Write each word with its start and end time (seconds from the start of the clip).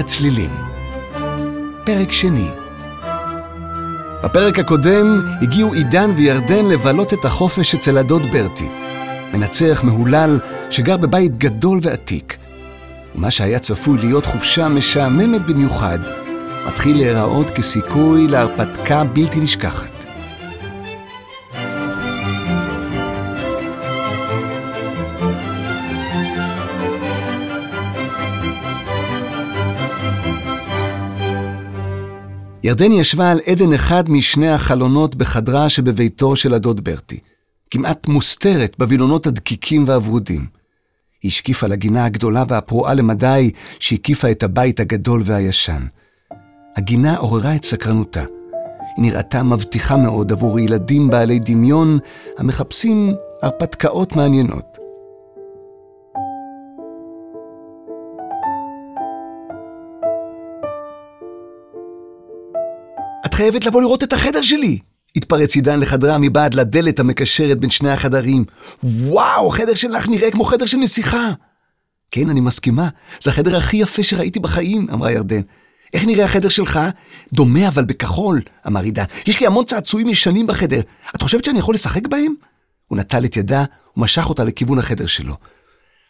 הצלילים. 0.00 0.50
פרק 1.84 2.12
שני 2.12 2.48
בפרק 4.24 4.58
הקודם 4.58 5.26
הגיעו 5.42 5.72
עידן 5.72 6.10
וירדן 6.16 6.64
לבלות 6.66 7.12
את 7.12 7.24
החופש 7.24 7.74
אצל 7.74 7.98
הדוד 7.98 8.22
ברטי, 8.32 8.68
מנצח 9.32 9.80
מהולל 9.84 10.38
שגר 10.70 10.96
בבית 10.96 11.38
גדול 11.38 11.78
ועתיק. 11.82 12.36
ומה 13.14 13.30
שהיה 13.30 13.58
צפוי 13.58 13.98
להיות 13.98 14.26
חופשה 14.26 14.68
משעממת 14.68 15.46
במיוחד, 15.46 15.98
מתחיל 16.66 16.96
להיראות 16.96 17.50
כסיכוי 17.50 18.26
להרפתקה 18.26 19.04
בלתי 19.04 19.40
נשכחת. 19.40 19.99
ירדני 32.62 33.00
ישבה 33.00 33.30
על 33.30 33.40
עדן 33.46 33.72
אחד 33.72 34.10
משני 34.10 34.50
החלונות 34.50 35.14
בחדרה 35.14 35.68
שבביתו 35.68 36.36
של 36.36 36.54
הדוד 36.54 36.84
ברטי, 36.84 37.20
כמעט 37.70 38.08
מוסתרת 38.08 38.76
בווילונות 38.78 39.26
הדקיקים 39.26 39.84
והוורודים. 39.88 40.46
היא 41.22 41.28
השקיפה 41.28 41.66
לגינה 41.66 42.04
הגדולה 42.04 42.44
והפרועה 42.48 42.94
למדי 42.94 43.50
שהקיפה 43.78 44.30
את 44.30 44.42
הבית 44.42 44.80
הגדול 44.80 45.22
והישן. 45.24 45.86
הגינה 46.76 47.16
עוררה 47.16 47.56
את 47.56 47.64
סקרנותה. 47.64 48.24
היא 48.96 49.04
נראתה 49.04 49.42
מבטיחה 49.42 49.96
מאוד 49.96 50.32
עבור 50.32 50.60
ילדים 50.60 51.10
בעלי 51.10 51.38
דמיון 51.38 51.98
המחפשים 52.38 53.14
הרפתקאות 53.42 54.16
מעניינות. 54.16 54.69
חייבת 63.40 63.66
לבוא 63.66 63.80
לראות 63.80 64.02
את 64.02 64.12
החדר 64.12 64.42
שלי! 64.42 64.78
התפרץ 65.16 65.54
עידן 65.54 65.80
לחדרה 65.80 66.18
מבעד 66.18 66.54
לדלת 66.54 66.98
המקשרת 66.98 67.58
בין 67.58 67.70
שני 67.70 67.90
החדרים. 67.90 68.44
וואו, 68.82 69.48
החדר 69.48 69.74
שלך 69.74 70.08
נראה 70.08 70.30
כמו 70.30 70.44
חדר 70.44 70.66
של 70.66 70.76
נסיכה! 70.76 71.30
כן, 72.10 72.30
אני 72.30 72.40
מסכימה, 72.40 72.88
זה 73.20 73.30
החדר 73.30 73.56
הכי 73.56 73.76
יפה 73.76 74.02
שראיתי 74.02 74.40
בחיים, 74.40 74.86
אמרה 74.92 75.12
ירדן. 75.12 75.40
איך 75.94 76.04
נראה 76.04 76.24
החדר 76.24 76.48
שלך? 76.48 76.80
דומה 77.32 77.68
אבל 77.68 77.84
בכחול, 77.84 78.40
אמר 78.66 78.80
עידן. 78.80 79.04
יש 79.26 79.40
לי 79.40 79.46
המון 79.46 79.64
צעצועים 79.64 80.08
ישנים 80.08 80.46
בחדר. 80.46 80.80
את 81.16 81.22
חושבת 81.22 81.44
שאני 81.44 81.58
יכול 81.58 81.74
לשחק 81.74 82.06
בהם? 82.06 82.34
הוא 82.88 82.98
נטל 82.98 83.24
את 83.24 83.36
ידה 83.36 83.64
ומשך 83.96 84.28
אותה 84.28 84.44
לכיוון 84.44 84.78
החדר 84.78 85.06
שלו. 85.06 85.36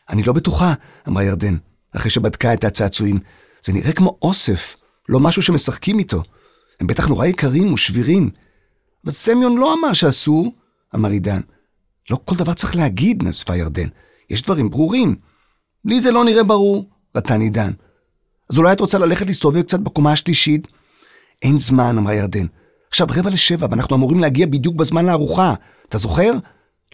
אני 0.09 0.23
לא 0.23 0.33
בטוחה, 0.33 0.75
אמרה 1.09 1.25
ירדן, 1.25 1.57
אחרי 1.97 2.11
שבדקה 2.11 2.53
את 2.53 2.65
הצעצועים. 2.65 3.19
זה 3.63 3.73
נראה 3.73 3.93
כמו 3.93 4.19
אוסף, 4.23 4.77
לא 5.09 5.21
משהו 5.21 5.43
שמשחקים 5.43 5.99
איתו. 5.99 6.23
הם 6.81 6.87
בטח 6.87 7.07
נורא 7.07 7.27
יקרים 7.27 7.73
ושבירים. 7.73 8.31
אבל 9.05 9.13
סמיון 9.13 9.59
לא 9.59 9.75
אמר 9.75 9.93
שאסור, 9.93 10.55
אמר 10.95 11.09
עידן. 11.09 11.41
לא 12.11 12.19
כל 12.25 12.37
דבר 12.37 12.55
צריך 12.55 12.77
להגיד, 12.77 13.23
נזפה 13.23 13.57
ירדן. 13.57 13.89
יש 14.31 14.43
דברים 14.43 14.71
ברורים. 14.71 15.17
לי 15.85 16.01
זה 16.01 16.11
לא 16.11 16.25
נראה 16.25 16.43
ברור, 16.43 16.91
רטן 17.17 17.41
עידן. 17.41 17.73
אז 18.51 18.59
אולי 18.59 18.73
את 18.73 18.81
רוצה 18.81 18.99
ללכת 18.99 19.27
להסתובב 19.27 19.63
קצת 19.63 19.81
בקומה 19.81 20.13
השלישית? 20.13 20.69
אין 21.43 21.59
זמן, 21.59 21.99
אמרה 21.99 22.15
ירדן. 22.15 22.47
עכשיו 22.89 23.07
רבע 23.11 23.31
לשבע, 23.31 23.67
ואנחנו 23.71 23.97
אמורים 23.97 24.21
להגיע 24.21 24.47
בדיוק 24.47 24.75
בזמן 24.75 25.07
לארוחה. 25.07 25.55
אתה 25.89 25.99
זוכר? 25.99 26.33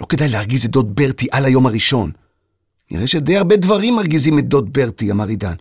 לא 0.00 0.06
כדאי 0.06 0.28
להרגיז 0.28 0.64
את 0.64 0.70
דוד 0.70 0.94
ברטי 0.94 1.26
על 1.30 1.44
היום 1.44 1.66
הראשון. 1.66 2.10
נראה 2.90 3.06
שדי 3.06 3.36
הרבה 3.36 3.56
דברים 3.56 3.96
מרגיזים 3.96 4.38
את 4.38 4.48
דוד 4.48 4.72
ברטי, 4.72 5.10
אמר 5.10 5.28
עידן. 5.28 5.54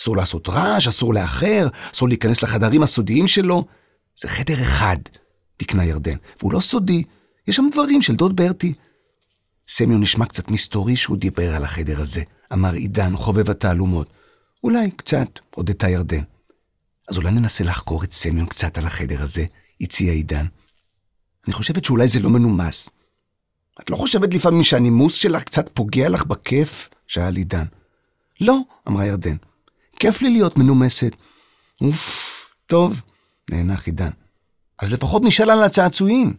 אסור 0.00 0.16
לעשות 0.16 0.48
רעש, 0.48 0.88
אסור 0.88 1.14
לאחר, 1.14 1.68
אסור 1.94 2.08
להיכנס 2.08 2.42
לחדרים 2.42 2.82
הסודיים 2.82 3.26
שלו. 3.26 3.64
זה 4.20 4.28
חדר 4.28 4.62
אחד, 4.62 4.96
תקנה 5.56 5.84
ירדן, 5.84 6.16
והוא 6.40 6.52
לא 6.52 6.60
סודי, 6.60 7.02
יש 7.48 7.56
שם 7.56 7.68
דברים 7.72 8.02
של 8.02 8.16
דוד 8.16 8.36
ברטי. 8.36 8.72
סמיון 9.68 10.00
נשמע 10.00 10.26
קצת 10.26 10.50
מסתורי 10.50 10.96
שהוא 10.96 11.16
דיבר 11.16 11.54
על 11.54 11.64
החדר 11.64 12.00
הזה, 12.00 12.22
אמר 12.52 12.72
עידן, 12.72 13.16
חובב 13.16 13.50
התעלומות. 13.50 14.10
אולי 14.64 14.90
קצת, 14.90 15.28
הודתה 15.54 15.88
ירדן. 15.88 16.22
אז 17.08 17.16
אולי 17.16 17.30
ננסה 17.30 17.64
לחקור 17.64 18.04
את 18.04 18.12
סמיון 18.12 18.46
קצת 18.46 18.78
על 18.78 18.86
החדר 18.86 19.22
הזה, 19.22 19.44
הציע 19.80 20.12
עידן. 20.12 20.46
אני 21.46 21.52
חושבת 21.52 21.84
שאולי 21.84 22.08
זה 22.08 22.20
לא 22.20 22.30
מנומס. 22.30 22.90
את 23.80 23.90
לא 23.90 23.96
חושבת 23.96 24.34
לפעמים 24.34 24.62
שהנימוס 24.62 25.12
שלך 25.12 25.44
קצת 25.44 25.68
פוגע 25.74 26.08
לך 26.08 26.24
בכיף? 26.24 26.88
שאל 27.06 27.36
עידן. 27.36 27.64
לא, 28.40 28.58
אמרה 28.88 29.06
ירדן. 29.06 29.36
כיף 30.00 30.22
לי 30.22 30.30
להיות 30.30 30.58
מנומסת. 30.58 31.16
אוף, 31.80 32.54
טוב, 32.66 33.02
נאנח 33.50 33.86
עידן. 33.86 34.10
אז 34.78 34.92
לפחות 34.92 35.22
נשאל 35.24 35.50
על 35.50 35.62
הצעצועים. 35.62 36.34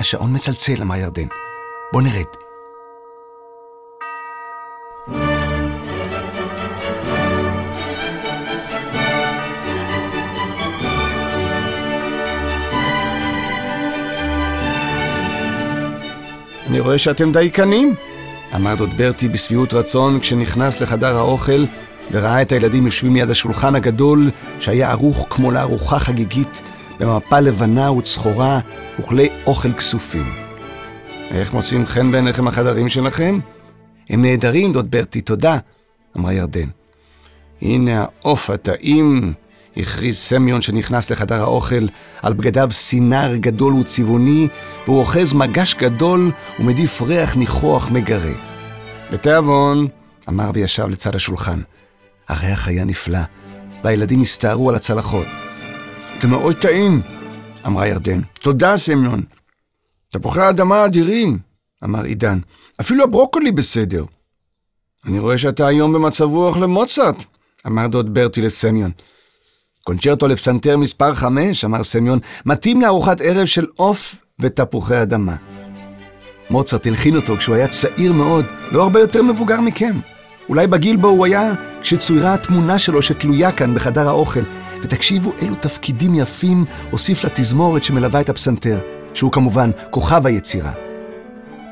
השעון 0.00 0.34
מצלצל, 0.34 0.82
אמרה 0.82 0.98
ירדן. 0.98 1.26
בוא 1.92 2.02
נרד. 2.02 2.24
אני 16.66 16.80
רואה 16.80 16.98
שאתם 16.98 17.32
דייקנים, 17.32 17.94
אמר 18.56 18.74
דוד 18.74 18.96
ברטי 18.96 19.28
בשביעות 19.28 19.74
רצון 19.74 20.20
כשנכנס 20.20 20.80
לחדר 20.80 21.16
האוכל 21.16 21.64
וראה 22.12 22.42
את 22.42 22.52
הילדים 22.52 22.84
יושבים 22.84 23.14
ליד 23.14 23.30
השולחן 23.30 23.74
הגדול 23.74 24.30
שהיה 24.60 24.90
ערוך 24.90 25.26
כמו 25.30 25.50
לארוחה 25.50 25.98
חגיגית 25.98 26.62
במפה 27.00 27.40
לבנה 27.40 27.92
וצחורה 27.92 28.60
וכלי 28.98 29.28
אוכל 29.46 29.72
כסופים. 29.72 30.32
איך 31.30 31.52
מוצאים 31.52 31.86
חן 31.86 32.12
בעיניכם 32.12 32.48
החדרים 32.48 32.88
שלכם? 32.88 33.38
הם 34.10 34.22
נהדרים, 34.22 34.72
דוד 34.72 34.90
ברטי, 34.90 35.20
תודה, 35.20 35.58
אמרה 36.16 36.32
ירדן. 36.32 36.68
הנה 37.62 38.04
העוף 38.04 38.50
הטעים, 38.50 39.32
הכריז 39.76 40.16
סמיון 40.16 40.62
שנכנס 40.62 41.10
לחדר 41.10 41.42
האוכל, 41.42 41.86
על 42.22 42.32
בגדיו 42.32 42.68
סינר 42.72 43.36
גדול 43.36 43.74
וצבעוני, 43.74 44.48
והוא 44.86 44.98
אוחז 44.98 45.32
מגש 45.32 45.74
גדול 45.74 46.30
ומדיף 46.60 47.02
ריח 47.02 47.36
ניחוח 47.36 47.90
מגרה. 47.90 48.32
בתיאבון, 49.12 49.88
אמר 50.28 50.50
וישב 50.54 50.86
לצד 50.88 51.14
השולחן. 51.14 51.60
הריח 52.28 52.68
היה 52.68 52.84
נפלא, 52.84 53.18
והילדים 53.84 54.20
הסתערו 54.20 54.70
על 54.70 54.76
הצלחות. 54.76 55.26
זה 56.20 56.28
מאוד 56.28 56.56
טעים, 56.56 57.02
אמרה 57.66 57.86
ירדן. 57.86 58.20
תודה, 58.40 58.76
סמיון. 58.76 59.22
תפוחי 60.10 60.40
האדמה 60.40 60.84
אדירים, 60.84 61.38
אמר 61.84 62.02
עידן. 62.02 62.38
אפילו 62.80 63.04
הברוקולי 63.04 63.52
בסדר. 63.52 64.04
אני 65.06 65.18
רואה 65.18 65.38
שאתה 65.38 65.66
היום 65.66 65.92
במצב 65.92 66.24
רוח 66.24 66.56
למוצרט, 66.56 67.24
אמר 67.66 67.86
דוד 67.86 68.14
ברטי 68.14 68.42
לסמיון. 68.42 68.90
קונצ'רטו 69.84 70.26
לפסנתר 70.28 70.76
מספר 70.76 71.14
5, 71.14 71.64
אמר 71.64 71.82
סמיון, 71.82 72.18
מתאים 72.46 72.80
לארוחת 72.80 73.20
ערב 73.20 73.44
של 73.44 73.66
עוף 73.76 74.22
ותפוחי 74.38 75.02
אדמה. 75.02 75.36
מוצרט 76.50 76.86
הלחין 76.86 77.16
אותו 77.16 77.36
כשהוא 77.36 77.56
היה 77.56 77.68
צעיר 77.68 78.12
מאוד, 78.12 78.44
לא 78.72 78.82
הרבה 78.82 79.00
יותר 79.00 79.22
מבוגר 79.22 79.60
מכם. 79.60 80.00
אולי 80.48 80.66
בגיל 80.66 80.96
בו 80.96 81.08
הוא 81.08 81.26
היה 81.26 81.52
כשצוירה 81.80 82.34
התמונה 82.34 82.78
שלו 82.78 83.02
שתלויה 83.02 83.52
כאן 83.52 83.74
בחדר 83.74 84.08
האוכל, 84.08 84.42
ותקשיבו 84.82 85.32
אילו 85.42 85.54
תפקידים 85.54 86.14
יפים 86.14 86.64
הוסיף 86.90 87.24
לתזמורת 87.24 87.84
שמלווה 87.84 88.20
את 88.20 88.28
הפסנתר, 88.28 88.78
שהוא 89.14 89.32
כמובן 89.32 89.70
כוכב 89.90 90.26
היצירה. 90.26 90.72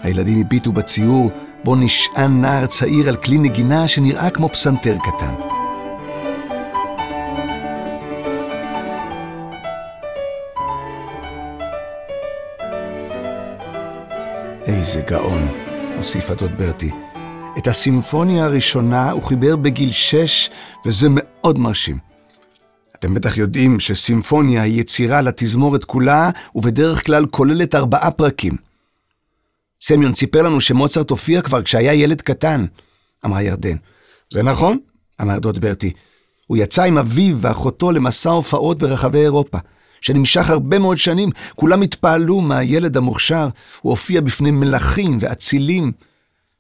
הילדים 0.03 0.41
הביטו 0.41 0.73
בציור 0.73 1.31
בו 1.65 1.77
נשען 1.77 2.41
נער 2.41 2.67
צעיר 2.67 3.09
על 3.09 3.17
כלי 3.17 3.39
נגינה 3.39 3.89
שנראה 3.89 4.31
כמו 4.31 4.49
פסנתר 4.49 4.97
קטן. 4.99 5.62
איזה 14.67 15.01
גאון, 15.01 15.49
הוסיפה 15.97 16.35
דוד 16.35 16.59
ברטי. 16.59 16.91
את 17.59 17.67
הסימפוניה 17.67 18.45
הראשונה 18.45 19.11
הוא 19.11 19.23
חיבר 19.23 19.57
בגיל 19.57 19.93
שש, 19.93 20.51
וזה 20.87 21.09
מאוד 21.11 21.59
מרשים. 21.59 21.99
אתם 22.99 23.15
בטח 23.15 23.39
יודעים 23.39 23.81
שסימפוניה 23.81 24.63
היא 24.63 24.81
יצירה 24.81 25.23
לתזמורת 25.23 25.85
כולה, 25.85 26.31
ובדרך 26.55 27.07
כלל 27.07 27.27
כוללת 27.27 27.75
ארבעה 27.75 28.11
פרקים. 28.11 28.57
סמיון 29.81 30.15
סיפר 30.15 30.43
לנו 30.43 30.61
שמוצרט 30.61 31.11
הופיע 31.11 31.43
כבר 31.43 31.63
כשהיה 31.63 31.95
ילד 31.95 32.21
קטן, 32.21 32.67
אמרה 33.25 33.43
ירדן. 33.43 33.77
זה 34.33 34.43
נכון, 34.43 34.79
אמר 35.21 35.39
דוד 35.39 35.59
ברטי. 35.59 35.93
הוא 36.47 36.57
יצא 36.57 36.83
עם 36.83 36.99
אביו 36.99 37.39
ואחותו 37.39 37.93
למסע 37.93 38.31
הופעות 38.31 38.79
ברחבי 38.79 39.19
אירופה. 39.19 39.59
שנמשך 40.03 40.51
הרבה 40.51 40.79
מאוד 40.79 40.99
שנים, 40.99 41.31
כולם 41.55 41.83
התפעלו 41.83 42.41
מהילד 42.41 42.97
המוכשר, 42.97 43.49
הוא 43.81 43.91
הופיע 43.91 44.21
בפני 44.21 44.51
מלכים 44.51 45.19
ואצילים. 45.21 45.93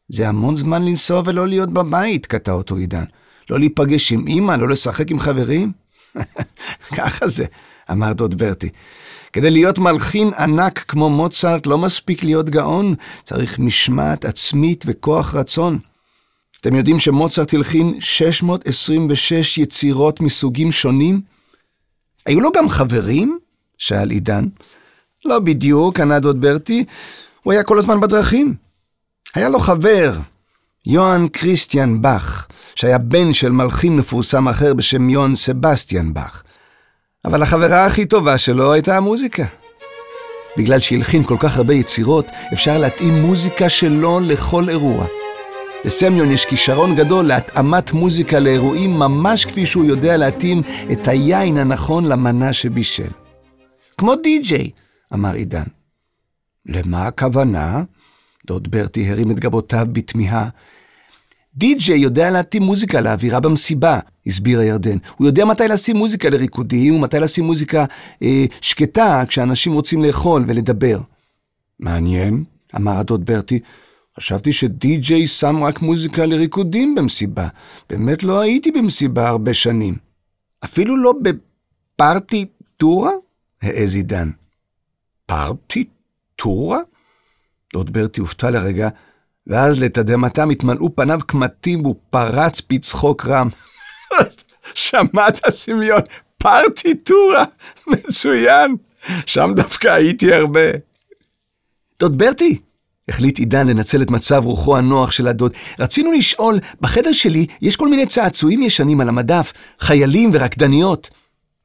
זה 0.09 0.29
המון 0.29 0.57
זמן 0.57 0.83
לנסוע 0.83 1.23
ולא 1.25 1.49
להיות 1.49 1.73
בבית, 1.73 2.27
קטע 2.27 2.53
אותו 2.53 2.77
עידן. 2.77 3.05
לא 3.51 3.59
להיפגש 3.59 4.13
עם 4.13 4.25
אמא, 4.29 4.53
לא 4.53 4.69
לשחק 4.69 5.11
עם 5.11 5.21
חברים? 5.21 5.73
ככה 6.97 7.29
זה, 7.29 7.45
אמר 7.91 8.13
דוד 8.13 8.35
ברטי. 8.35 8.69
כדי 9.33 9.51
להיות 9.51 9.79
מלחין 9.79 10.31
ענק 10.39 10.79
כמו 10.79 11.11
מוצרט 11.11 11.67
לא 11.67 11.79
מספיק 11.79 12.25
להיות 12.25 12.51
גאון, 12.51 12.95
צריך 13.25 13.59
משמעת 13.59 14.25
עצמית 14.25 14.85
וכוח 14.87 15.35
רצון. 15.35 15.79
אתם 16.61 16.75
יודעים 16.75 16.99
שמוצרט 16.99 17.55
הלחין 17.55 17.95
626 18.01 19.59
יצירות 19.59 20.21
מסוגים 20.21 20.73
שונים? 20.73 21.32
היו 22.27 22.41
לו 22.41 22.51
גם 22.57 22.69
חברים? 22.69 23.39
שאל 23.79 24.11
עידן. 24.11 24.45
לא 25.25 25.39
בדיוק, 25.39 26.01
ענה 26.01 26.21
דוד 26.21 26.41
ברטי, 26.41 26.85
הוא 27.43 27.53
היה 27.53 27.63
כל 27.63 27.79
הזמן 27.79 28.01
בדרכים. 28.01 28.55
היה 29.35 29.49
לו 29.49 29.59
חבר, 29.59 30.13
יוהאן 30.87 31.27
כריסטיאן 31.33 32.03
באך, 32.03 32.47
שהיה 32.75 32.99
בן 32.99 33.33
של 33.33 33.53
מלחין 33.53 33.97
מפורסם 33.97 34.49
אחר 34.49 34.75
בשם 34.75 35.11
יוהאן 35.11 35.35
סבסטיאן 35.35 36.15
באך. 36.15 36.43
אבל 37.25 37.43
החברה 37.43 37.87
הכי 37.87 38.07
טובה 38.07 38.39
שלו 38.39 38.73
הייתה 38.73 38.97
המוזיקה. 38.97 39.45
בגלל 40.59 40.79
שהלחין 40.79 41.25
כל 41.25 41.37
כך 41.39 41.57
הרבה 41.57 41.75
יצירות, 41.75 42.27
אפשר 42.53 42.79
להתאים 42.79 43.23
מוזיקה 43.23 43.69
שלו 43.69 44.21
לכל 44.21 44.69
אירוע. 44.69 45.07
לסמיון 45.85 46.31
יש 46.31 46.45
כישרון 46.45 46.97
גדול 46.97 47.27
להתאמת 47.27 47.93
מוזיקה 47.93 48.39
לאירועים 48.39 48.91
ממש 48.91 49.45
כפי 49.45 49.67
שהוא 49.67 49.85
יודע 49.85 50.17
להתאים 50.17 50.63
את 50.93 51.09
היין 51.09 51.57
הנכון 51.57 52.05
למנה 52.05 52.53
שבישל. 52.53 53.11
כמו 53.99 54.17
די-ג'יי, 54.17 54.71
אמר 55.15 55.35
עידן. 55.35 55.63
למה 56.67 57.07
הכוונה? 57.07 57.83
דוד 58.47 58.71
ברטי 58.71 59.11
הרים 59.11 59.31
את 59.31 59.41
גבותיו 59.41 59.87
בתמיהה. 59.93 60.49
די-ג'יי 61.57 61.99
יודע 61.99 62.31
להתאים 62.31 62.63
מוזיקה 62.63 63.01
לאווירה 63.01 63.41
במסיבה, 63.41 63.99
הסבירה 64.27 64.65
ירדן. 64.65 64.97
הוא 65.17 65.27
יודע 65.27 65.45
מתי 65.45 65.69
לשים 65.69 65.97
מוזיקה 65.97 66.31
לריקודים 66.31 66.95
ומתי 66.95 67.19
לשים 67.19 67.45
מוזיקה 67.45 67.85
אה, 68.23 68.45
שקטה 68.61 69.23
כשאנשים 69.29 69.73
רוצים 69.73 70.03
לאכול 70.03 70.45
ולדבר. 70.49 71.01
מעניין, 71.81 72.45
אמר 72.77 72.99
הדוד 72.99 73.25
ברטי. 73.27 73.61
חשבתי 74.17 74.53
שדי-ג'יי 74.53 75.27
שם 75.27 75.65
רק 75.65 75.83
מוזיקה 75.83 76.27
לריקודים 76.27 76.95
במסיבה. 76.95 77.49
באמת 77.91 78.23
לא 78.23 78.41
הייתי 78.41 78.71
במסיבה 78.71 79.29
הרבה 79.29 79.55
שנים. 79.55 79.97
אפילו 80.65 80.97
לא 80.97 81.13
בפארטי 81.23 82.47
טורה? 82.77 83.11
העז 83.63 83.95
עידן. 83.95 84.31
פארטי 85.27 85.85
טורה? 86.37 86.79
דוד 87.73 87.93
ברטי 87.93 88.21
הופתע 88.21 88.51
לרגע, 88.51 88.89
ואז 89.47 89.83
לתדהמתם 89.83 90.51
התמלאו 90.51 90.97
פניו 90.97 91.21
קמטים 91.27 91.83
והוא 91.83 91.97
פרץ 92.11 92.63
בצחוק 92.71 93.27
רם. 93.27 93.49
שמעת, 94.75 95.41
סמיון? 95.51 96.01
פרטיטורה! 96.39 97.45
מצוין! 97.91 98.77
שם 99.27 99.53
דווקא 99.57 99.89
הייתי 99.89 100.35
הרבה. 100.35 100.61
דוד 101.99 102.19
ברטי, 102.19 102.59
החליט 103.09 103.39
עידן 103.39 103.67
לנצל 103.67 104.03
את 104.03 104.11
מצב 104.11 104.45
רוחו 104.45 104.77
הנוח 104.77 105.11
של 105.11 105.29
הדוד. 105.29 105.53
רצינו 105.79 106.13
לשאול, 106.13 106.59
בחדר 106.81 107.13
שלי 107.13 107.47
יש 107.63 107.77
כל 107.77 107.89
מיני 107.89 108.07
צעצועים 108.07 108.63
ישנים 108.63 109.01
על 109.01 109.09
המדף, 109.09 109.53
חיילים 109.81 110.31
ורקדניות. 110.33 111.11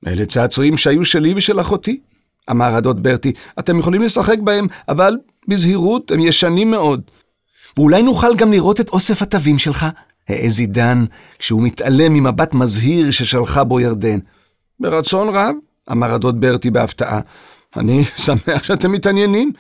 אלה 0.08 0.26
צעצועים 0.26 0.78
שהיו 0.78 1.06
שלי 1.06 1.34
ושל 1.36 1.62
אחותי, 1.62 2.00
אמר 2.52 2.76
הדוד 2.76 3.04
ברטי. 3.04 3.32
אתם 3.60 3.80
יכולים 3.80 4.02
לשחק 4.02 4.40
בהם, 4.40 4.68
אבל 4.90 5.18
בזהירות, 5.48 6.12
הם 6.12 6.20
ישנים 6.20 6.72
מאוד. 6.72 7.02
ואולי 7.78 8.04
נוכל 8.04 8.36
גם 8.36 8.52
לראות 8.52 8.80
את 8.80 8.90
אוסף 8.90 9.22
התווים 9.22 9.58
שלך? 9.58 9.86
העז 10.30 10.60
עידן, 10.60 11.06
כשהוא 11.40 11.64
מתעלם 11.64 12.14
ממבט 12.14 12.54
מזהיר 12.54 13.12
ששלחה 13.12 13.64
בו 13.64 13.80
ירדן. 13.80 14.20
ברצון 14.80 15.30
רב, 15.30 15.56
אמר 15.92 16.14
הדוד 16.14 16.42
ברטי 16.42 16.72
בהפתעה. 16.72 17.20
אני 17.78 18.04
שמח 18.26 18.64
שאתם 18.64 18.92
מתעניינים. 18.92 19.52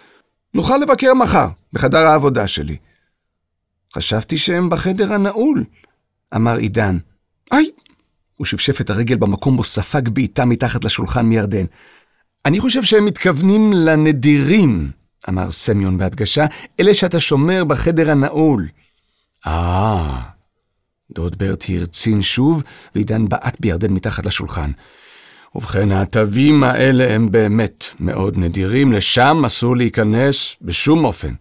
נוכל 0.54 0.78
לבקר 0.78 1.14
מחר, 1.14 1.48
בחדר 1.74 2.06
העבודה 2.06 2.48
שלי. 2.48 2.78
חשבתי 3.96 4.38
שהם 4.38 4.70
בחדר 4.70 5.14
הנעול, 5.14 5.64
אמר 6.36 6.58
עידן. 6.58 6.98
היי! 7.52 7.72
הוא 8.38 8.46
שפשף 8.46 8.82
את 8.82 8.90
הרגל 8.90 9.16
במקום 9.16 9.58
בו 9.58 9.64
ספג 9.64 10.10
בעיטה 10.10 10.46
מתחת 10.46 10.84
לשולחן 10.84 11.26
מירדן. 11.26 11.66
אני 12.46 12.60
חושב 12.60 12.84
שהם 12.84 13.06
מתכוונים 13.06 13.74
לנדירים, 13.74 14.92
אמר 15.30 15.52
סמיון 15.52 15.98
בהדגשה, 15.98 16.46
אלה 16.80 16.94
שאתה 16.94 17.20
שומר 17.20 17.64
בחדר 17.64 18.12
הנעול. 18.12 18.68
אה... 19.48 20.22
דוד 21.16 21.38
ברטי 21.38 21.78
הרצין 21.78 22.22
שוב, 22.22 22.64
ועידן 22.96 23.30
בעט 23.30 23.60
בירדן 23.60 23.94
מתחת 23.94 24.26
לשולחן. 24.26 24.72
ובכן, 25.58 25.92
התווים 25.92 26.64
האלה 26.64 27.14
הם 27.14 27.32
באמת 27.32 27.86
מאוד 28.00 28.38
נדירים, 28.38 28.92
לשם 28.92 29.44
אסור 29.46 29.78
להיכנס 29.78 30.56
בשום 30.62 31.06
אופן. 31.06 31.34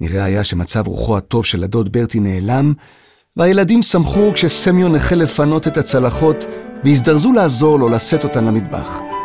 נראה 0.00 0.24
היה 0.24 0.44
שמצב 0.44 0.86
רוחו 0.86 1.16
הטוב 1.16 1.44
של 1.44 1.64
הדוד 1.64 1.92
ברטי 1.92 2.20
נעלם, 2.20 2.72
והילדים 3.36 3.82
שמחו 3.82 4.32
כשסמיון 4.34 4.94
החל 4.94 5.16
לפנות 5.16 5.66
את 5.66 5.76
הצלחות, 5.76 6.36
והזדרזו 6.84 7.32
לעזור 7.32 7.78
לו 7.78 7.88
לשאת 7.88 8.24
אותן 8.24 8.44
למטבח. 8.44 9.19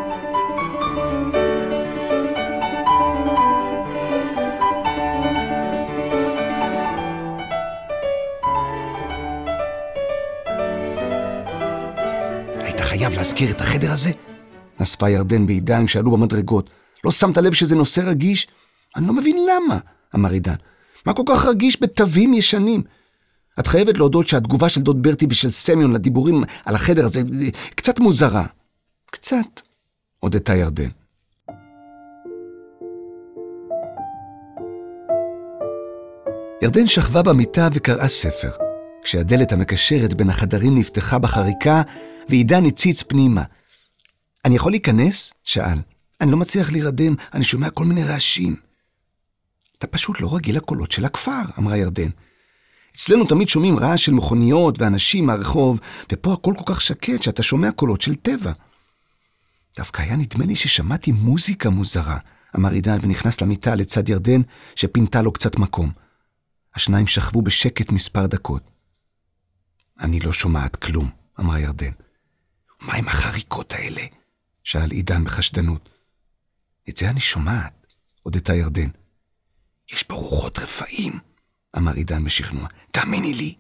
להזכיר 13.26 13.52
את 13.52 13.62
החדר 13.62 13.92
הזה? 13.92 14.12
נספה 14.80 15.10
ירדן 15.10 15.48
בעידן 15.48 15.86
כשעלו 15.86 16.12
במדרגות. 16.12 16.70
לא 17.04 17.12
שמת 17.12 17.38
לב 17.38 17.54
שזה 17.54 17.76
נושא 17.76 18.02
רגיש? 18.02 18.48
אני 18.96 19.08
לא 19.08 19.14
מבין 19.14 19.38
למה, 19.38 19.80
אמר 20.16 20.32
עידן. 20.32 20.56
מה 21.06 21.14
כל 21.14 21.22
כך 21.28 21.46
רגיש 21.46 21.82
בתווים 21.82 22.34
ישנים? 22.34 22.84
את 23.60 23.68
חייבת 23.68 23.98
להודות 23.98 24.28
שהתגובה 24.28 24.70
של 24.70 24.82
דוד 24.82 25.04
ברטי 25.04 25.26
ושל 25.30 25.50
סמיון 25.50 25.94
לדיבורים 25.94 26.44
על 26.66 26.76
החדר 26.76 27.06
הזה 27.06 27.22
קצת 27.76 28.00
מוזרה. 28.00 28.46
קצת, 29.12 29.62
הודתה 30.20 30.56
ירדן. 30.56 30.90
ירדן 36.62 36.88
שכבה 36.88 37.24
במיטה 37.24 37.70
וקראה 37.74 38.08
ספר. 38.08 38.65
כשהדלת 39.06 39.52
המקשרת 39.52 40.14
בין 40.14 40.30
החדרים 40.30 40.78
נפתחה 40.78 41.20
בחריקה, 41.20 41.82
ועידן 42.30 42.66
הציץ 42.66 43.04
פנימה. 43.04 43.44
אני 44.46 44.56
יכול 44.56 44.72
להיכנס? 44.72 45.34
שאל. 45.44 45.78
אני 46.22 46.32
לא 46.32 46.38
מצליח 46.38 46.72
להירדם, 46.72 47.16
אני 47.34 47.44
שומע 47.44 47.70
כל 47.70 47.86
מיני 47.86 48.04
רעשים. 48.04 48.56
אתה 49.78 49.88
פשוט 49.88 50.22
לא 50.22 50.36
רגיל 50.36 50.56
לקולות 50.56 50.92
של 50.92 51.06
הכפר, 51.06 51.42
אמרה 51.60 51.78
ירדן. 51.78 52.10
אצלנו 52.96 53.26
תמיד 53.26 53.50
שומעים 53.50 53.80
רעש 53.80 54.06
של 54.06 54.14
מכוניות 54.14 54.82
ואנשים 54.82 55.26
מהרחוב, 55.26 55.80
ופה 56.12 56.34
הכל 56.34 56.54
כל 56.58 56.74
כך 56.74 56.82
שקט 56.82 57.24
שאתה 57.24 57.44
שומע 57.44 57.72
קולות 57.72 58.02
של 58.02 58.16
טבע. 58.16 58.52
דווקא 59.78 60.02
היה 60.02 60.16
נדמה 60.16 60.46
לי 60.46 60.56
ששמעתי 60.56 61.12
מוזיקה 61.12 61.70
מוזרה, 61.70 62.18
אמר 62.56 62.72
עידן 62.72 62.98
ונכנס 63.02 63.42
למיטה 63.42 63.76
לצד 63.76 64.10
ירדן, 64.10 64.42
שפינתה 64.76 65.22
לו 65.22 65.32
קצת 65.32 65.56
מקום. 65.56 65.92
השניים 66.76 67.08
שכבו 67.08 67.42
בשקט 67.42 67.92
מספר 67.92 68.26
דקות. 68.26 68.75
אני 70.00 70.20
לא 70.20 70.34
שומעת 70.34 70.76
כלום, 70.76 71.10
אמרה 71.40 71.60
ירדן. 71.60 71.92
מה 72.82 72.94
עם 72.94 73.08
החריקות 73.08 73.74
האלה? 73.74 74.02
שאל 74.64 74.92
עידן 74.92 75.24
בחשדנות. 75.24 75.90
את 76.90 76.98
זה 76.98 77.10
אני 77.10 77.20
שומעת, 77.20 77.88
הודתה 78.24 78.56
ירדן. 78.56 78.90
יש 79.92 80.04
פה 80.04 80.14
רוחות 80.14 80.60
רפאים, 80.60 81.20
אמר 81.78 81.94
עידן 81.94 82.24
בשכנוע. 82.24 82.68
תאמיני 82.92 83.34
לי. 83.34 83.56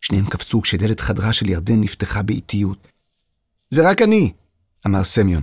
שניהם 0.00 0.26
קפצו 0.26 0.62
כשדלת 0.62 1.00
חדרה 1.00 1.32
של 1.32 1.48
ירדן 1.48 1.80
נפתחה 1.80 2.22
באיטיות. 2.22 2.88
זה 3.70 3.90
רק 3.90 4.02
אני, 4.02 4.32
אמר 4.86 5.04
סמיון. 5.04 5.42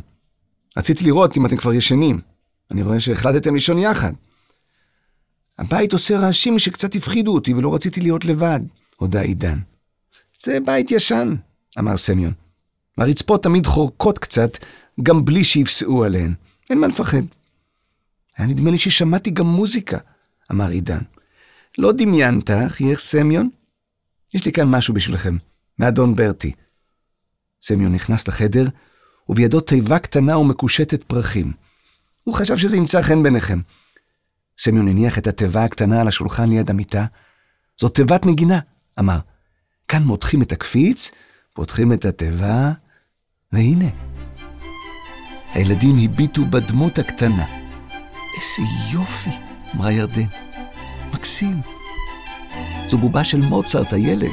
רציתי 0.78 1.04
לראות 1.04 1.38
אם 1.38 1.46
אתם 1.46 1.58
כבר 1.58 1.74
ישנים. 1.74 2.22
אני 2.72 2.84
רואה 2.84 3.00
שהחלטתם 3.00 3.54
לישון 3.54 3.78
יחד. 3.78 4.14
הבית 5.58 5.94
עושה 5.94 6.20
רעשים 6.20 6.60
שקצת 6.60 6.96
הפחידו 6.96 7.34
אותי 7.34 7.54
ולא 7.54 7.76
רציתי 7.76 8.02
להיות 8.02 8.26
לבד, 8.26 8.60
הודה 8.98 9.22
עידן. 9.22 9.60
זה 10.42 10.58
בית 10.66 10.92
ישן, 10.92 11.36
אמר 11.80 11.98
סמיון. 11.98 12.34
הרצפות 12.98 13.44
תמיד 13.44 13.66
חורקות 13.66 14.18
קצת, 14.18 14.58
גם 15.04 15.26
בלי 15.26 15.44
שיפסעו 15.44 16.04
עליהן. 16.04 16.34
אין 16.70 16.80
מה 16.80 16.88
לפחד. 16.88 17.22
היה 18.38 18.48
נדמה 18.48 18.72
לי 18.72 18.78
ששמעתי 18.78 19.32
גם 19.32 19.46
מוזיקה, 19.46 19.98
אמר 20.52 20.70
עידן. 20.70 21.00
לא 21.78 21.92
דמיינת, 21.92 22.50
חייך 22.68 23.00
סמיון? 23.00 23.50
יש 24.34 24.46
לי 24.46 24.52
כאן 24.52 24.68
משהו 24.68 24.94
בשבילכם, 24.94 25.38
מאדון 25.80 26.16
ברטי. 26.16 26.52
סמיון 27.62 27.94
נכנס 27.94 28.28
לחדר, 28.28 28.68
ובידו 29.30 29.62
תיבה 29.62 30.00
קטנה 30.00 30.38
ומקושטת 30.38 31.04
פרחים. 31.04 31.54
הוא 32.24 32.36
חשב 32.36 32.58
שזה 32.58 32.78
ימצא 32.78 33.02
חן 33.02 33.24
ביניכם. 33.24 33.62
סמיון 34.58 34.88
הניח 34.88 35.18
את 35.18 35.28
התיבה 35.28 35.64
הקטנה 35.64 36.02
על 36.02 36.08
השולחן 36.08 36.50
ליד 36.50 36.70
המיטה. 36.70 37.06
זאת 37.78 37.96
תיבת 37.96 38.26
נגינה, 38.26 38.60
אמר. 39.00 39.20
כאן 39.90 40.04
מותחים 40.04 40.42
את 40.42 40.52
הקפיץ, 40.52 41.12
פותחים 41.54 41.94
את 41.94 42.06
התיבה, 42.06 42.72
והנה. 43.52 43.90
הילדים 45.54 45.98
הביטו 46.04 46.46
בדמות 46.46 47.00
הקטנה. 47.00 47.46
איזה 48.36 48.70
יופי, 48.94 49.30
אמרה 49.76 49.92
ירדן. 49.92 50.26
מקסים. 51.14 51.62
זו 52.88 52.98
בובה 52.98 53.24
של 53.24 53.38
מוצרט, 53.38 53.94
הילד. 53.94 54.32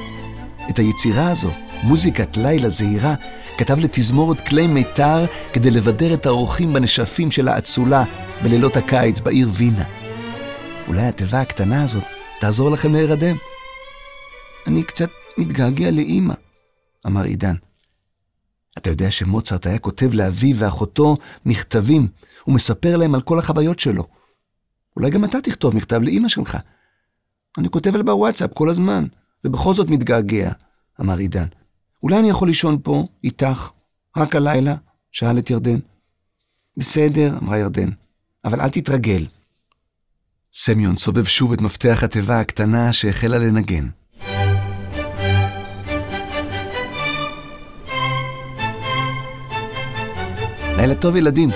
את 0.70 0.78
היצירה 0.78 1.30
הזו, 1.30 1.50
מוזיקת 1.82 2.36
לילה 2.36 2.68
זהירה, 2.68 3.14
כתב 3.58 3.78
לתזמורת 3.78 4.48
כלי 4.48 4.66
מיתר 4.66 5.24
כדי 5.52 5.70
לבדר 5.70 6.14
את 6.14 6.26
האורחים 6.26 6.72
בנשפים 6.72 7.30
של 7.30 7.48
האצולה 7.48 8.04
בלילות 8.42 8.76
הקיץ 8.76 9.20
בעיר 9.20 9.48
וינה. 9.52 9.84
אולי 10.88 11.02
התיבה 11.02 11.40
הקטנה 11.40 11.84
הזאת 11.84 12.04
תעזור 12.40 12.70
לכם 12.70 12.92
להירדם. 12.92 13.36
אני 14.66 14.82
קצת 14.82 15.10
מתגעגע 15.38 15.90
לאימא, 15.90 16.34
אמר 17.06 17.22
עידן. 17.22 17.54
אתה 18.78 18.90
יודע 18.90 19.10
שמוצרט 19.10 19.66
היה 19.66 19.78
כותב 19.78 20.14
לאביו 20.14 20.56
ואחותו 20.58 21.16
מכתבים, 21.46 22.08
ומספר 22.46 22.96
להם 22.96 23.14
על 23.14 23.22
כל 23.22 23.38
החוויות 23.38 23.78
שלו. 23.78 24.06
אולי 24.96 25.10
גם 25.10 25.24
אתה 25.24 25.40
תכתוב 25.40 25.74
מכתב 25.74 26.00
לאימא 26.02 26.28
שלך. 26.28 26.58
אני 27.58 27.68
כותב 27.68 27.96
לה 27.96 28.02
בוואטסאפ 28.02 28.50
כל 28.54 28.68
הזמן, 28.68 29.06
ובכל 29.44 29.74
זאת 29.74 29.88
מתגעגע, 29.88 30.52
אמר 31.00 31.18
עידן. 31.18 31.46
אולי 32.02 32.18
אני 32.18 32.28
יכול 32.28 32.48
לישון 32.48 32.78
פה, 32.82 33.06
איתך, 33.24 33.70
רק 34.16 34.36
הלילה? 34.36 34.74
שאל 35.12 35.38
את 35.38 35.50
ירדן. 35.50 35.78
בסדר, 36.76 37.38
אמרה 37.42 37.58
ירדן, 37.58 37.90
אבל 38.44 38.60
אל 38.60 38.68
תתרגל. 38.68 39.26
סמיון 40.52 40.96
סובב 40.96 41.24
שוב 41.24 41.52
את 41.52 41.60
מפתח 41.60 42.02
התיבה 42.02 42.40
הקטנה 42.40 42.92
שהחלה 42.92 43.38
לנגן. 43.38 43.88
לילה 50.76 50.94
טוב 50.94 51.16
ילדים, 51.16 51.48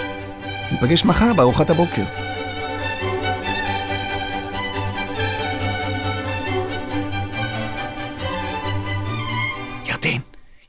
ניפגש 0.72 1.04
מחר 1.04 1.34
בארוחת 1.34 1.70
הבוקר. 1.70 2.02
ירדן, 9.86 10.20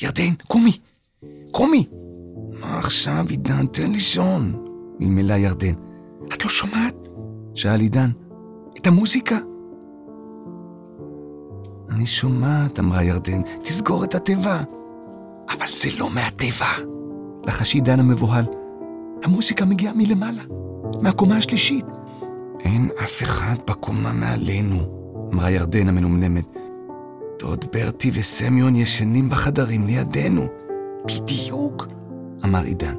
ירדן, 0.02 0.34
קומי, 0.48 0.78
קומי. 1.52 1.86
מה 2.60 2.80
עכשיו, 2.80 3.26
עידן? 3.30 3.68
תן 3.68 3.92
לישון, 3.92 4.66
מלמלה 5.00 5.38
ירדן. 5.38 5.74
את 6.34 6.44
לא 6.44 6.50
שומעת? 6.50 6.96
שאל 7.56 7.80
עידן. 7.80 8.12
את 8.78 8.88
המוזיקה? 8.88 9.38
אני 11.90 12.06
שומעת, 12.06 12.80
אמרה 12.80 13.04
ירדן, 13.04 13.42
תסגור 13.62 14.04
את 14.04 14.16
התיבה. 14.16 14.62
אבל 15.50 15.68
זה 15.76 15.90
לא 15.98 16.10
מהתיבה. 16.10 16.91
לחש 17.44 17.74
עידן 17.76 18.00
המבוהל. 18.00 18.46
המוזיקה 19.24 19.66
מגיעה 19.66 19.94
מלמעלה, 19.94 20.42
מהקומה 21.02 21.38
השלישית. 21.38 21.86
אין 22.60 22.90
אף 23.04 23.24
אחד 23.24 23.56
בקומה 23.68 24.14
מעלינו, 24.14 24.78
אמרה 25.34 25.52
ירדן 25.52 25.88
המנומנמת. 25.88 26.46
דוד 27.40 27.66
ברטי 27.74 28.12
וסמיון 28.14 28.76
ישנים 28.76 29.30
בחדרים 29.30 29.88
לידינו. 29.88 30.48
בדיוק, 31.06 31.88
אמר 32.46 32.64
עידן. 32.64 32.96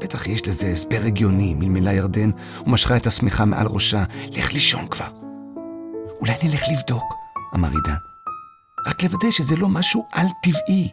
בטח 0.00 0.26
יש 0.26 0.48
לזה 0.48 0.68
הסבר 0.68 1.00
הגיוני, 1.06 1.54
מלמלה 1.54 1.92
ירדן 1.92 2.30
ומשכה 2.66 2.96
את 2.96 3.06
השמיכה 3.06 3.44
מעל 3.44 3.66
ראשה. 3.66 4.04
לך 4.30 4.52
לישון 4.52 4.86
כבר. 4.86 5.08
אולי 6.20 6.32
נלך 6.42 6.62
לבדוק, 6.72 7.14
אמר 7.54 7.68
עידן. 7.68 7.94
רק 8.86 9.02
לוודא 9.02 9.30
שזה 9.30 9.56
לא 9.56 9.68
משהו 9.68 10.06
על-טבעי. 10.12 10.88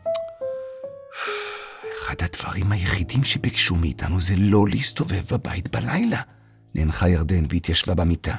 אחד 2.09 2.17
הדברים 2.21 2.71
היחידים 2.71 3.23
שביקשו 3.23 3.75
מאיתנו 3.75 4.19
זה 4.19 4.33
לא 4.37 4.65
להסתובב 4.67 5.21
בבית 5.31 5.75
בלילה. 5.75 6.21
נאנחה 6.75 7.09
ירדן 7.09 7.45
והתיישבה 7.49 7.93
במיטה. 7.95 8.35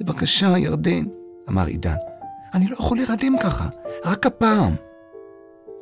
בבקשה, 0.00 0.58
ירדן, 0.58 1.04
אמר 1.48 1.66
עידן. 1.66 1.96
אני 2.54 2.66
לא 2.68 2.76
יכול 2.80 2.96
להירדם 2.96 3.36
ככה, 3.42 3.68
רק 4.04 4.26
הפעם. 4.26 4.74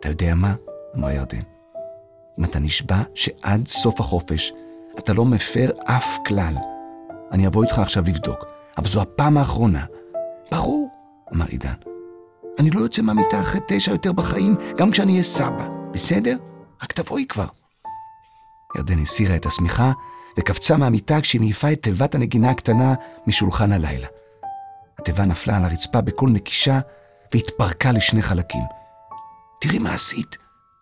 אתה 0.01 0.09
יודע 0.09 0.35
מה? 0.35 0.55
אמרה 0.97 1.13
ירדן. 1.13 1.41
אם 2.39 2.45
אתה 2.45 2.59
נשבע 2.59 3.03
שעד 3.15 3.67
סוף 3.67 4.01
החופש 4.01 4.53
אתה 4.99 5.13
לא 5.13 5.25
מפר 5.25 5.71
אף 5.85 6.17
כלל, 6.27 6.55
אני 7.33 7.47
אבוא 7.47 7.65
איתך 7.65 7.79
עכשיו 7.79 8.05
לבדוק, 8.07 8.45
אבל 8.79 8.89
זו 8.89 9.03
הפעם 9.03 9.37
האחרונה. 9.37 9.85
ברור, 10.51 10.89
אמר 11.35 11.47
עידן. 11.47 11.75
אני 12.59 12.71
לא 12.71 12.81
יוצא 12.81 13.03
מהמיטה 13.03 13.41
אחרי 13.41 13.61
תשע 13.69 13.93
יותר 13.93 14.13
בחיים, 14.13 14.57
גם 14.77 14.91
כשאני 14.91 15.13
אהיה 15.13 15.23
סבא, 15.23 15.69
בסדר? 15.93 16.37
רק 16.83 16.93
תבואי 16.93 17.27
כבר. 17.29 17.47
ירדן 18.77 18.99
הסירה 18.99 19.37
את 19.37 19.47
השמיכה 19.47 19.93
וקפצה 20.39 20.77
מהמיטה 20.77 21.21
כשהיא 21.21 21.41
מעיפה 21.41 21.73
את 21.73 21.83
תיבת 21.83 22.15
הנגינה 22.15 22.51
הקטנה 22.51 22.95
משולחן 23.27 23.73
הלילה. 23.73 24.07
התיבה 24.99 25.25
נפלה 25.25 25.57
על 25.57 25.65
הרצפה 25.65 26.01
בקול 26.01 26.31
נקישה 26.31 26.81
והתפרקה 27.35 27.93
לשני 27.93 28.23
חלקים. 28.23 28.63
תראי 29.61 29.79
מה 29.79 29.95
עשית, 29.95 30.37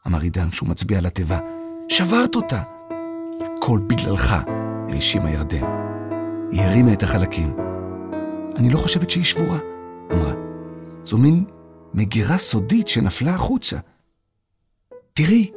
אמר 0.07 0.21
עידן 0.21 0.51
כשהוא 0.51 0.69
מצביע 0.69 0.99
על 0.99 1.07
התיבה. 1.07 1.39
שברת 1.89 2.35
אותה. 2.35 2.63
הכל 3.41 3.81
בגללך, 3.87 4.35
האשימה 4.91 5.31
ירדן. 5.31 5.65
היא 6.51 6.63
הרימה 6.63 6.93
את 6.93 7.03
החלקים. 7.03 7.57
אני 8.57 8.71
לא 8.71 8.79
חושבת 8.79 9.11
שהיא 9.11 9.25
שבורה, 9.25 9.59
אמרה. 10.13 10.33
זו 11.05 11.19
מין 11.19 11.45
מגירה 11.95 12.39
סודית 12.39 12.89
שנפלה 12.89 13.35
החוצה. 13.35 13.77
תראי, 15.13 15.51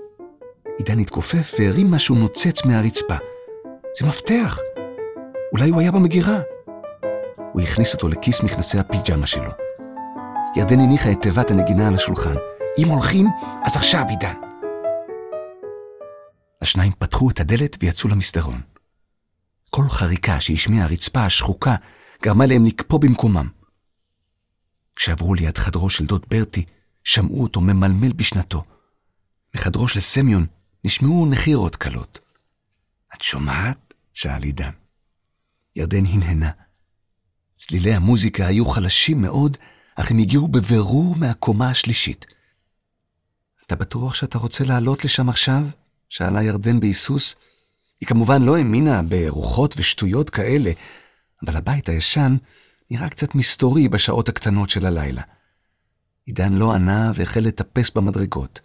עידן 0.78 1.00
התכופף 1.00 1.54
והרים 1.60 1.92
משהו 1.92 2.16
נוצץ 2.16 2.66
מהרצפה. 2.66 3.18
זה 4.00 4.08
מפתח. 4.08 4.60
אולי 5.52 5.70
הוא 5.70 5.82
היה 5.82 5.92
במגירה. 5.92 6.40
הוא 7.54 7.62
הכניס 7.62 7.94
אותו 7.94 8.08
לכיס 8.08 8.44
מכנסי 8.44 8.80
הפיג'מה 8.80 9.28
שלו. 9.28 9.52
ירדן 10.56 10.80
הניחה 10.80 11.12
את 11.12 11.22
תיבת 11.22 11.52
הנגינה 11.52 11.88
על 11.88 11.96
השולחן. 11.96 12.36
אם 12.78 12.88
הולכים, 12.88 13.28
אז 13.64 13.76
עכשיו, 13.76 14.06
עידן. 14.10 14.34
השניים 16.62 16.92
פתחו 17.00 17.30
את 17.30 17.40
הדלת 17.40 17.78
ויצאו 17.80 18.10
למסדרון. 18.10 18.62
כל 19.70 19.90
חריקה 19.90 20.42
שהשמיעה 20.42 20.86
הרצפה 20.86 21.26
השחוקה 21.26 21.76
גרמה 22.24 22.46
להם 22.46 22.66
לקפוא 22.66 23.00
במקומם. 23.00 23.48
כשעברו 24.96 25.36
ליד 25.36 25.58
חדרו 25.58 25.90
של 25.90 26.06
דוד 26.06 26.26
ברטי, 26.30 26.66
שמעו 27.04 27.44
אותו 27.44 27.62
ממלמל 27.62 28.14
בשנתו. 28.14 28.64
מחדרו 29.56 29.88
של 29.88 30.00
סמיון 30.00 30.46
נשמעו 30.88 31.26
נחירות 31.26 31.76
קלות. 31.76 32.20
את 33.16 33.22
שומעת? 33.22 33.94
שאל 34.14 34.44
עידן. 34.44 34.70
ירדן 35.76 36.06
הנהנה. 36.06 36.52
צלילי 37.56 37.94
המוזיקה 37.94 38.48
היו 38.48 38.66
חלשים 38.66 39.22
מאוד, 39.22 39.58
אך 39.96 40.12
הם 40.12 40.18
הגיעו 40.18 40.48
בבירור 40.48 41.16
מהקומה 41.16 41.70
השלישית. 41.70 42.26
אתה 43.66 43.76
בטוח 43.76 44.14
שאתה 44.14 44.38
רוצה 44.38 44.64
לעלות 44.64 45.06
לשם 45.06 45.30
עכשיו? 45.30 45.64
שאלה 46.10 46.44
ירדן 46.44 46.80
בהיסוס. 46.80 47.36
היא 48.02 48.08
כמובן 48.08 48.42
לא 48.42 48.58
האמינה 48.58 49.02
ברוחות 49.02 49.74
ושטויות 49.78 50.30
כאלה, 50.30 50.72
אבל 51.46 51.58
הבית 51.58 51.90
הישן 51.90 52.38
נראה 52.92 53.10
קצת 53.10 53.36
מסתורי 53.36 53.88
בשעות 53.88 54.30
הקטנות 54.30 54.70
של 54.70 54.86
הלילה. 54.86 55.22
עידן 56.26 56.54
לא 56.54 56.74
ענה 56.74 57.12
והחל 57.16 57.40
לטפס 57.40 57.90
במדרגות. 57.90 58.60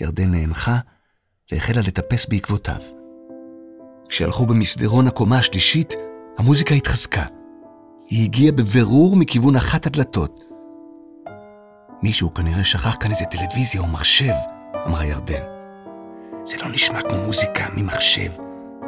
ירדן 0.00 0.30
נאנחה 0.30 0.78
והחלה 1.52 1.80
לטפס 1.80 2.26
בעקבותיו. 2.26 2.80
כשהלכו 4.08 4.46
במסדרון 4.46 5.06
הקומה 5.06 5.38
השלישית, 5.38 5.94
המוזיקה 6.38 6.74
התחזקה. 6.74 7.24
היא 8.08 8.24
הגיעה 8.24 8.52
בבירור 8.52 9.16
מכיוון 9.16 9.56
אחת 9.56 9.86
הדלתות. 9.86 10.44
מישהו 12.02 12.34
כנראה 12.34 12.64
שכח 12.64 12.96
כאן 13.00 13.10
איזה 13.10 13.24
טלוויזיה 13.24 13.80
או 13.80 13.86
מחשב, 13.86 14.32
אמרה 14.86 15.04
ירדן. 15.04 15.42
זה 16.44 16.56
לא 16.62 16.68
נשמע 16.68 17.02
כמו 17.02 17.24
מוזיקה 17.26 17.66
ממחשב, 17.76 18.30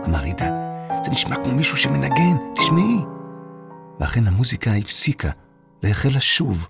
אמר 0.07 0.23
עידן. 0.23 0.53
זה 1.05 1.11
נשמע 1.11 1.37
כמו 1.37 1.53
מישהו 1.53 1.77
שמנגן, 1.77 2.37
תשמעי. 2.57 2.99
ואכן 4.01 4.27
המוזיקה 4.27 4.71
הפסיקה 4.73 5.31
והחלה 5.83 6.21
שוב, 6.21 6.69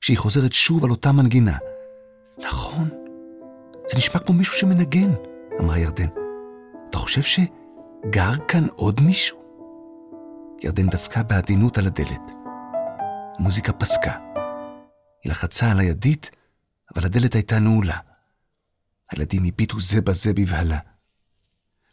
כשהיא 0.00 0.18
חוזרת 0.18 0.52
שוב 0.52 0.84
על 0.84 0.90
אותה 0.90 1.12
מנגינה. 1.12 1.56
נכון, 2.38 2.88
זה 3.92 3.98
נשמע 3.98 4.18
כמו 4.18 4.34
מישהו 4.34 4.54
שמנגן, 4.54 5.12
אמרה 5.60 5.78
ירדן. 5.78 6.06
אתה 6.90 6.98
חושב 6.98 7.22
שגר 7.22 8.32
כאן 8.48 8.66
עוד 8.76 9.00
מישהו? 9.00 9.38
ירדן 10.62 10.88
דפקה 10.88 11.22
בעדינות 11.22 11.78
על 11.78 11.86
הדלת. 11.86 12.20
המוזיקה 13.38 13.72
פסקה. 13.72 14.12
היא 15.24 15.30
לחצה 15.30 15.70
על 15.70 15.80
הידית, 15.80 16.30
אבל 16.94 17.04
הדלת 17.04 17.34
הייתה 17.34 17.58
נעולה. 17.58 17.98
הילדים 19.10 19.44
הביטו 19.44 19.80
זה 19.80 20.00
בזה 20.00 20.32
בבהלה. 20.34 20.78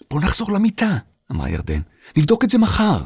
בוא 0.09 0.21
נחזור 0.21 0.51
למיטה, 0.51 0.97
אמרה 1.31 1.49
ירדן. 1.49 1.81
נבדוק 2.17 2.43
את 2.43 2.49
זה 2.49 2.57
מחר. 2.57 3.03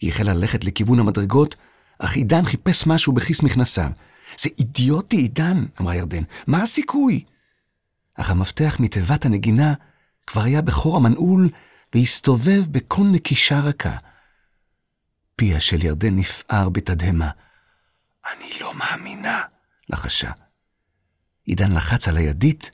היא 0.00 0.10
החלה 0.10 0.34
ללכת 0.34 0.64
לכיוון 0.64 0.98
המדרגות, 0.98 1.56
אך 1.98 2.16
עידן 2.16 2.44
חיפש 2.44 2.86
משהו 2.86 3.12
בכיס 3.12 3.42
מכנסיו. 3.42 3.90
זה 4.38 4.48
אידיוטי, 4.58 5.16
עידן, 5.16 5.64
אמרה 5.80 5.94
ירדן, 5.94 6.22
מה 6.46 6.62
הסיכוי? 6.62 7.24
אך 8.20 8.30
המפתח 8.30 8.76
מתיבת 8.80 9.24
הנגינה 9.24 9.74
כבר 10.26 10.42
היה 10.42 10.62
בחור 10.62 10.96
המנעול 10.96 11.48
והסתובב 11.94 12.62
בכל 12.70 13.04
נקישה 13.12 13.60
רכה. 13.60 13.96
פיה 15.36 15.60
של 15.60 15.84
ירדן 15.84 16.16
נפער 16.16 16.68
בתדהמה. 16.68 17.30
אני 18.32 18.50
לא 18.60 18.74
מאמינה, 18.74 19.42
לחשה. 19.88 20.30
עידן 21.44 21.72
לחץ 21.72 22.08
על 22.08 22.16
הידית, 22.16 22.70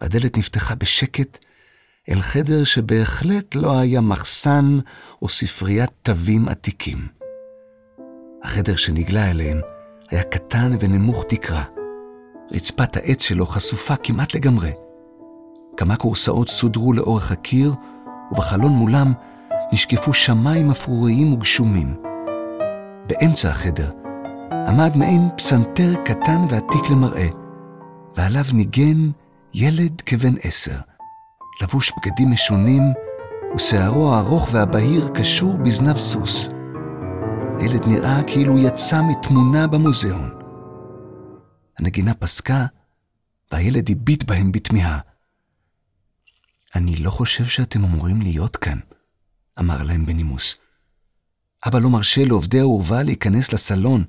והדלת 0.00 0.36
נפתחה 0.36 0.74
בשקט 0.74 1.38
אל 2.10 2.22
חדר 2.22 2.64
שבהחלט 2.64 3.54
לא 3.54 3.78
היה 3.78 4.00
מחסן 4.00 4.78
או 5.22 5.28
ספריית 5.28 5.90
תווים 6.02 6.48
עתיקים. 6.48 7.08
החדר 8.42 8.76
שנגלה 8.76 9.30
אליהם 9.30 9.60
היה 10.10 10.22
קטן 10.22 10.72
ונמוך 10.80 11.24
תקרה. 11.28 11.75
רצפת 12.52 12.96
העץ 12.96 13.22
שלו 13.22 13.46
חשופה 13.46 13.96
כמעט 13.96 14.34
לגמרי. 14.34 14.72
כמה 15.76 15.96
כורסאות 15.96 16.48
סודרו 16.48 16.92
לאורך 16.92 17.32
הקיר, 17.32 17.74
ובחלון 18.32 18.72
מולם 18.72 19.12
נשקפו 19.72 20.14
שמיים 20.14 20.70
אפרוריים 20.70 21.32
וגשומים. 21.32 21.94
באמצע 23.06 23.50
החדר 23.50 23.90
עמד 24.66 24.96
מעין 24.96 25.28
פסנתר 25.36 25.94
קטן 26.04 26.46
ועתיק 26.50 26.90
למראה, 26.90 27.28
ועליו 28.16 28.44
ניגן 28.52 29.10
ילד 29.54 30.00
כבן 30.06 30.34
עשר, 30.42 30.76
לבוש 31.62 31.92
בגדים 31.96 32.30
משונים, 32.30 32.82
ושערו 33.56 34.14
הארוך 34.14 34.48
והבהיר 34.52 35.08
קשור 35.08 35.56
בזנב 35.56 35.98
סוס. 35.98 36.50
הילד 37.58 37.86
נראה 37.86 38.22
כאילו 38.22 38.58
יצא 38.58 39.02
מתמונה 39.02 39.66
במוזיאון. 39.66 40.35
הנגינה 41.78 42.14
פסקה, 42.14 42.66
והילד 43.52 43.90
הביט 43.90 44.24
בהם 44.24 44.52
בתמיהה. 44.52 44.98
אני 46.74 46.96
לא 46.96 47.10
חושב 47.10 47.44
שאתם 47.44 47.84
אמורים 47.84 48.22
להיות 48.22 48.56
כאן, 48.56 48.78
אמר 49.58 49.82
להם 49.82 50.06
בנימוס. 50.06 50.56
אבא 51.66 51.78
לא 51.78 51.90
מרשה 51.90 52.24
לעובדי 52.24 52.60
האורווה 52.60 53.02
להיכנס 53.02 53.52
לסלון. 53.52 54.04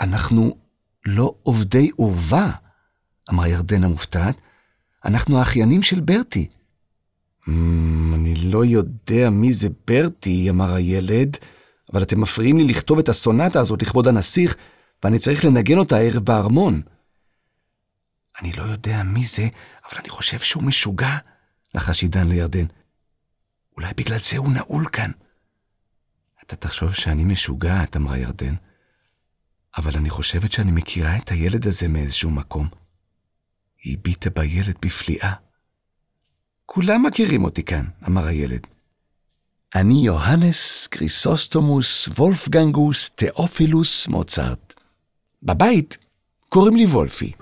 אנחנו 0.00 0.56
לא 1.06 1.34
עובדי 1.42 1.90
אורווה, 1.98 2.52
אמרה 3.30 3.48
ירדן 3.48 3.84
המופתעת. 3.84 4.40
אנחנו 5.04 5.38
האחיינים 5.38 5.82
של 5.82 6.00
ברטי. 6.00 6.48
Mm, 6.48 7.50
אני 8.14 8.34
לא 8.34 8.64
יודע 8.64 9.30
מי 9.30 9.52
זה 9.52 9.68
ברטי, 9.86 10.50
אמר 10.50 10.74
הילד, 10.74 11.36
אבל 11.92 12.02
אתם 12.02 12.20
מפריעים 12.20 12.58
לי 12.58 12.64
לכתוב 12.64 12.98
את 12.98 13.08
הסונטה 13.08 13.60
הזאת 13.60 13.82
לכבוד 13.82 14.08
הנסיך, 14.08 14.56
ואני 15.04 15.18
צריך 15.18 15.44
לנגן 15.44 15.78
אותה 15.78 15.96
הערב 15.96 16.24
בארמון. 16.24 16.82
אני 18.40 18.52
לא 18.52 18.62
יודע 18.62 19.02
מי 19.02 19.26
זה, 19.26 19.48
אבל 19.84 19.98
אני 19.98 20.08
חושב 20.08 20.38
שהוא 20.38 20.62
משוגע, 20.62 21.16
לחש 21.74 22.02
עידן 22.02 22.28
לירדן. 22.28 22.66
אולי 23.76 23.92
בגלל 23.96 24.18
זה 24.18 24.36
הוא 24.36 24.52
נעול 24.52 24.86
כאן. 24.92 25.10
אתה 26.42 26.56
תחשוב 26.56 26.94
שאני 26.94 27.24
משוגעת, 27.24 27.96
אמרה 27.96 28.18
ירדן, 28.18 28.54
אבל 29.76 29.96
אני 29.96 30.10
חושבת 30.10 30.52
שאני 30.52 30.70
מכירה 30.70 31.16
את 31.16 31.28
הילד 31.30 31.66
הזה 31.66 31.88
מאיזשהו 31.88 32.30
מקום. 32.30 32.68
היא 33.82 33.96
הביטה 33.98 34.30
בילד 34.30 34.74
בפליאה. 34.82 35.32
כולם 36.66 37.02
מכירים 37.06 37.44
אותי 37.44 37.62
כאן, 37.62 37.84
אמר 38.06 38.26
הילד. 38.26 38.60
אני 39.74 40.06
יוהנס 40.06 40.86
קריסוסטומוס 40.86 42.08
וולפגנגוס 42.08 43.10
תאופילוס 43.10 44.08
מוצרט. 44.08 44.65
בבית 45.42 45.98
קוראים 46.48 46.76
לי 46.76 46.86
וולפי. 46.86 47.32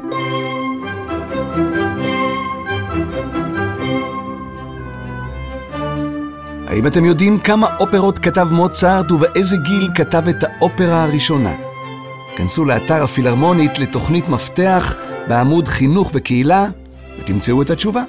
האם 6.68 6.87
אתם 6.87 7.04
יודעים 7.04 7.38
כמה 7.38 7.76
אופרות 7.76 8.18
כתב 8.18 8.48
מוצרט 8.50 9.12
ובאיזה 9.12 9.57
גיל 9.57 9.90
כתב 9.94 10.28
את 10.28 10.42
האופרה 10.42 11.02
הראשונה? 11.02 11.54
כנסו 12.37 12.64
לאתר 12.64 13.02
הפילהרמונית 13.02 13.78
לתוכנית 13.78 14.28
מפתח 14.28 14.94
בעמוד 15.28 15.68
חינוך 15.68 16.11
וקהילה 16.14 16.66
ותמצאו 17.18 17.62
את 17.62 17.70
התשובה. 17.70 18.02